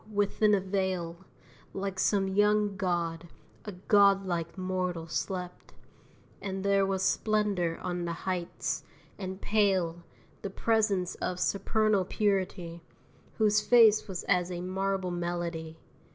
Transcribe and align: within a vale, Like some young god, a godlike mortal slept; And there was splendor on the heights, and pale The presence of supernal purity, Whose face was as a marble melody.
within 0.11 0.55
a 0.55 0.59
vale, 0.59 1.15
Like 1.75 1.99
some 1.99 2.27
young 2.27 2.75
god, 2.75 3.27
a 3.65 3.71
godlike 3.73 4.57
mortal 4.57 5.05
slept; 5.07 5.73
And 6.41 6.65
there 6.65 6.87
was 6.87 7.03
splendor 7.03 7.77
on 7.83 8.05
the 8.05 8.11
heights, 8.25 8.83
and 9.19 9.39
pale 9.39 10.01
The 10.41 10.49
presence 10.49 11.13
of 11.21 11.39
supernal 11.39 12.05
purity, 12.05 12.81
Whose 13.37 13.61
face 13.61 14.07
was 14.07 14.23
as 14.23 14.49
a 14.49 14.59
marble 14.61 15.11
melody. 15.11 15.77